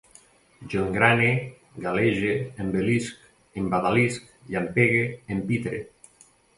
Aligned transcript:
Jo 0.73 0.79
engrane, 0.91 1.27
galege, 1.83 2.33
envellisc, 2.65 3.31
embadalisc, 3.65 4.35
llampegue, 4.53 5.09
empitre 5.41 5.89